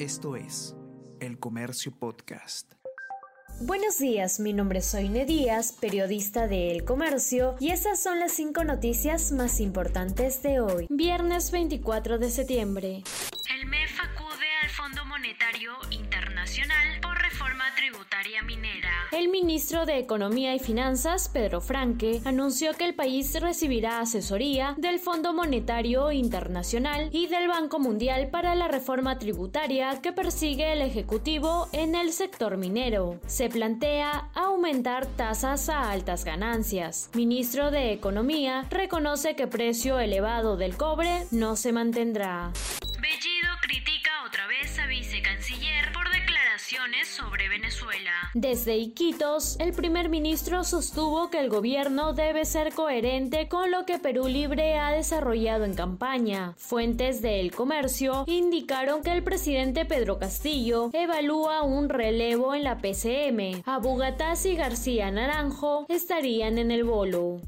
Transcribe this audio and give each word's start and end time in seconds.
Esto 0.00 0.34
es 0.34 0.74
El 1.20 1.38
Comercio 1.38 1.92
Podcast. 1.92 2.72
Buenos 3.60 3.98
días, 3.98 4.40
mi 4.40 4.54
nombre 4.54 4.78
es 4.78 4.86
Soine 4.86 5.26
Díaz, 5.26 5.76
periodista 5.78 6.48
de 6.48 6.72
El 6.72 6.86
Comercio, 6.86 7.56
y 7.60 7.68
estas 7.68 8.02
son 8.02 8.18
las 8.18 8.32
cinco 8.32 8.64
noticias 8.64 9.30
más 9.30 9.60
importantes 9.60 10.42
de 10.42 10.60
hoy, 10.60 10.86
viernes 10.88 11.50
24 11.50 12.18
de 12.18 12.30
septiembre. 12.30 13.02
El 13.54 13.66
MEF 13.66 14.00
acude 14.00 14.46
al 14.62 14.70
Fondo 14.70 15.04
Monetario 15.04 15.72
Internacional 15.90 16.98
por 17.02 17.09
reforma 17.40 17.64
tributaria 17.74 18.42
minera. 18.42 18.90
El 19.12 19.28
ministro 19.28 19.86
de 19.86 19.98
Economía 19.98 20.54
y 20.54 20.58
Finanzas, 20.58 21.30
Pedro 21.30 21.62
Franque, 21.62 22.20
anunció 22.26 22.74
que 22.74 22.84
el 22.84 22.94
país 22.94 23.34
recibirá 23.40 24.00
asesoría 24.00 24.74
del 24.76 24.98
Fondo 24.98 25.32
Monetario 25.32 26.12
Internacional 26.12 27.08
y 27.12 27.28
del 27.28 27.48
Banco 27.48 27.78
Mundial 27.78 28.28
para 28.28 28.54
la 28.54 28.68
reforma 28.68 29.18
tributaria 29.18 30.02
que 30.02 30.12
persigue 30.12 30.74
el 30.74 30.82
Ejecutivo 30.82 31.68
en 31.72 31.94
el 31.94 32.12
sector 32.12 32.58
minero. 32.58 33.18
Se 33.26 33.48
plantea 33.48 34.28
aumentar 34.34 35.06
tasas 35.06 35.70
a 35.70 35.90
altas 35.90 36.24
ganancias. 36.26 37.08
Ministro 37.14 37.70
de 37.70 37.92
Economía 37.92 38.66
reconoce 38.68 39.34
que 39.34 39.46
precio 39.46 39.98
elevado 39.98 40.58
del 40.58 40.76
cobre 40.76 41.26
no 41.30 41.56
se 41.56 41.72
mantendrá. 41.72 42.52
Sobre 47.04 47.50
Venezuela. 47.50 48.10
Desde 48.32 48.78
Iquitos, 48.78 49.56
el 49.60 49.74
primer 49.74 50.08
ministro 50.08 50.64
sostuvo 50.64 51.28
que 51.28 51.38
el 51.38 51.50
gobierno 51.50 52.14
debe 52.14 52.46
ser 52.46 52.72
coherente 52.72 53.48
con 53.48 53.70
lo 53.70 53.84
que 53.84 53.98
Perú 53.98 54.28
Libre 54.28 54.78
ha 54.78 54.90
desarrollado 54.90 55.66
en 55.66 55.74
campaña. 55.74 56.54
Fuentes 56.56 57.20
del 57.20 57.52
comercio 57.54 58.24
indicaron 58.26 59.02
que 59.02 59.12
el 59.12 59.22
presidente 59.22 59.84
Pedro 59.84 60.18
Castillo 60.18 60.88
evalúa 60.94 61.64
un 61.64 61.90
relevo 61.90 62.54
en 62.54 62.64
la 62.64 62.78
PCM. 62.78 63.62
Abugataz 63.66 64.46
y 64.46 64.56
García 64.56 65.10
Naranjo 65.10 65.84
estarían 65.88 66.56
en 66.56 66.70
el 66.70 66.84
bolo. 66.84 67.42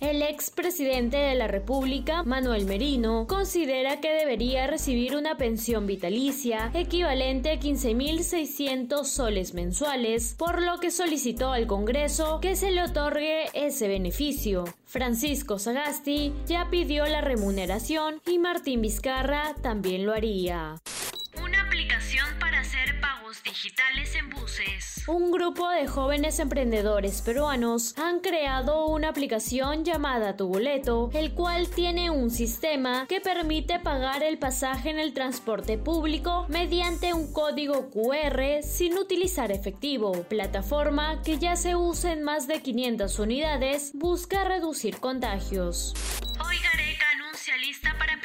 El 0.00 0.22
expresidente 0.22 1.18
de 1.18 1.34
la 1.34 1.46
República, 1.46 2.22
Manuel 2.22 2.64
Merino, 2.64 3.26
considera 3.26 4.00
que 4.00 4.10
debería 4.10 4.66
recibir 4.66 5.14
una 5.14 5.36
pensión 5.36 5.86
vitalicia 5.86 6.70
equivalente 6.72 7.50
a 7.50 7.60
15.600 7.60 9.04
soles 9.04 9.52
mensuales, 9.52 10.36
por 10.38 10.62
lo 10.62 10.80
que 10.80 10.90
solicitó 10.90 11.52
al 11.52 11.66
Congreso 11.66 12.40
que 12.40 12.56
se 12.56 12.70
le 12.70 12.82
otorgue 12.82 13.50
ese 13.52 13.88
beneficio. 13.88 14.64
Francisco 14.86 15.58
Sagasti 15.58 16.32
ya 16.46 16.68
pidió 16.70 17.04
la 17.04 17.20
remuneración 17.20 18.22
y 18.26 18.38
Martín 18.38 18.80
Vizcarra 18.80 19.54
también 19.60 20.06
lo 20.06 20.14
haría. 20.14 20.80
Digitales 23.30 24.16
en 24.16 24.28
buses. 24.28 25.04
Un 25.06 25.30
grupo 25.30 25.68
de 25.68 25.86
jóvenes 25.86 26.40
emprendedores 26.40 27.22
peruanos 27.22 27.96
han 27.96 28.18
creado 28.18 28.86
una 28.86 29.10
aplicación 29.10 29.84
llamada 29.84 30.36
Tu 30.36 30.48
Boleto, 30.48 31.10
el 31.14 31.32
cual 31.32 31.68
tiene 31.68 32.10
un 32.10 32.30
sistema 32.30 33.06
que 33.06 33.20
permite 33.20 33.78
pagar 33.78 34.24
el 34.24 34.38
pasaje 34.38 34.90
en 34.90 34.98
el 34.98 35.14
transporte 35.14 35.78
público 35.78 36.46
mediante 36.48 37.14
un 37.14 37.32
código 37.32 37.88
QR 37.90 38.64
sin 38.64 38.98
utilizar 38.98 39.52
efectivo. 39.52 40.24
Plataforma 40.24 41.22
que 41.22 41.38
ya 41.38 41.54
se 41.54 41.76
usa 41.76 42.12
en 42.12 42.24
más 42.24 42.48
de 42.48 42.60
500 42.60 43.16
unidades 43.20 43.92
busca 43.94 44.42
reducir 44.42 44.98
contagios. 44.98 45.94
Hoy 46.44 46.56
Gareca 46.58 47.06
anuncia 47.12 47.56
lista 47.58 47.96
para 47.96 48.20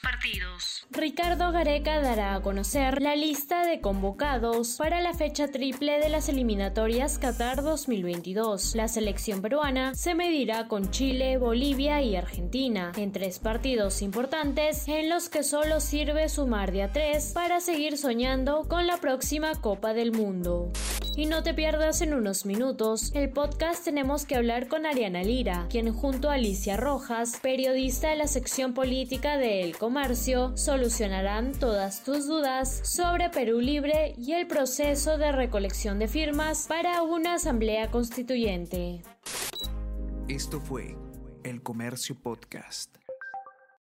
partidos. 0.00 0.86
Ricardo 0.90 1.52
Gareca 1.52 2.00
dará 2.00 2.34
a 2.34 2.42
conocer 2.42 3.00
la 3.00 3.14
lista 3.14 3.64
de 3.64 3.80
convocados 3.80 4.76
para 4.76 5.00
la 5.00 5.14
fecha 5.14 5.48
triple 5.48 6.00
de 6.00 6.08
las 6.08 6.28
eliminatorias 6.28 7.18
Qatar 7.18 7.62
2022. 7.62 8.74
La 8.74 8.88
selección 8.88 9.40
peruana 9.40 9.94
se 9.94 10.14
medirá 10.14 10.66
con 10.66 10.90
Chile, 10.90 11.38
Bolivia 11.38 12.02
y 12.02 12.16
Argentina, 12.16 12.92
en 12.96 13.12
tres 13.12 13.38
partidos 13.38 14.02
importantes 14.02 14.88
en 14.88 15.08
los 15.08 15.28
que 15.28 15.44
solo 15.44 15.80
sirve 15.80 16.28
sumar 16.28 16.72
de 16.72 16.82
a 16.82 16.92
tres 16.92 17.32
para 17.32 17.60
seguir 17.60 17.96
soñando 17.96 18.66
con 18.68 18.86
la 18.86 18.96
próxima 18.96 19.54
Copa 19.60 19.94
del 19.94 20.12
Mundo. 20.12 20.72
Y 21.20 21.26
no 21.26 21.42
te 21.42 21.52
pierdas 21.52 22.00
en 22.00 22.14
unos 22.14 22.46
minutos 22.46 23.12
el 23.14 23.28
podcast 23.28 23.84
Tenemos 23.84 24.24
que 24.24 24.36
hablar 24.36 24.68
con 24.68 24.86
Ariana 24.86 25.22
Lira, 25.22 25.66
quien 25.68 25.92
junto 25.92 26.30
a 26.30 26.34
Alicia 26.36 26.78
Rojas, 26.78 27.38
periodista 27.42 28.08
de 28.08 28.16
la 28.16 28.26
sección 28.26 28.72
política 28.72 29.36
de 29.36 29.62
El 29.62 29.76
Comercio, 29.76 30.56
solucionarán 30.56 31.52
todas 31.52 32.04
tus 32.04 32.26
dudas 32.26 32.80
sobre 32.84 33.28
Perú 33.28 33.60
Libre 33.60 34.14
y 34.16 34.32
el 34.32 34.46
proceso 34.46 35.18
de 35.18 35.30
recolección 35.30 35.98
de 35.98 36.08
firmas 36.08 36.64
para 36.66 37.02
una 37.02 37.34
asamblea 37.34 37.90
constituyente. 37.90 39.02
Esto 40.26 40.58
fue 40.58 40.96
El 41.44 41.62
Comercio 41.62 42.18
Podcast. 42.18 42.99